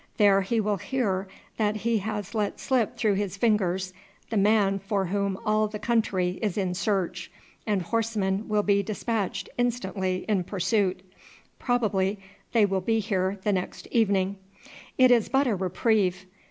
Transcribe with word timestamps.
There 0.17 0.41
he 0.41 0.59
will 0.59 0.77
hear 0.77 1.27
that 1.57 1.75
he 1.75 1.99
has 1.99 2.33
let 2.33 2.59
slip 2.59 2.97
through 2.97 3.13
his 3.13 3.37
fingers 3.37 3.93
the 4.31 4.35
man 4.35 4.79
for 4.79 5.05
whom 5.05 5.37
all 5.45 5.67
the 5.67 5.77
country 5.77 6.39
is 6.41 6.57
in 6.57 6.73
search, 6.73 7.29
and 7.67 7.83
horsemen 7.83 8.47
will 8.47 8.63
be 8.63 8.81
despatched 8.81 9.47
instantly 9.59 10.25
in 10.27 10.43
pursuit; 10.43 11.03
probably 11.59 12.17
they 12.51 12.65
will 12.65 12.81
be 12.81 12.97
here 12.97 13.37
the 13.43 13.53
next 13.53 13.85
evening; 13.91 14.37
it 14.97 15.11
is 15.11 15.29
but 15.29 15.45
a 15.45 15.55
reprieve. 15.55 16.25